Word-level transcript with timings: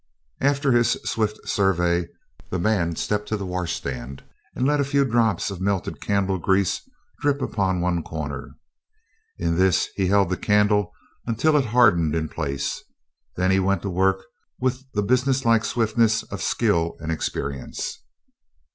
After 0.39 0.71
his 0.71 0.93
swift 1.05 1.47
survey, 1.47 2.07
the 2.49 2.57
man 2.57 2.95
stepped 2.95 3.27
to 3.29 3.37
the 3.37 3.45
washstand 3.45 4.23
and 4.55 4.65
let 4.65 4.79
a 4.79 4.83
few 4.83 5.05
drops 5.05 5.51
of 5.51 5.61
melted 5.61 6.01
candle 6.01 6.39
grease 6.39 6.81
drip 7.19 7.39
upon 7.39 7.81
one 7.81 8.01
corner. 8.01 8.55
In 9.37 9.57
this 9.57 9.89
he 9.95 10.07
held 10.07 10.31
the 10.31 10.37
candle 10.37 10.91
until 11.27 11.55
it 11.55 11.65
hardened 11.65 12.15
in 12.15 12.29
place. 12.29 12.81
Then 13.37 13.51
he 13.51 13.59
went 13.59 13.83
to 13.83 13.91
work 13.91 14.23
with 14.59 14.83
the 14.95 15.03
businesslike 15.03 15.63
swiftness 15.63 16.23
of 16.23 16.41
skill 16.41 16.95
and 16.99 17.11
experience. 17.11 17.99